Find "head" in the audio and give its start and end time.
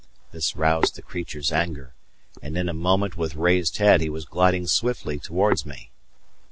3.77-4.01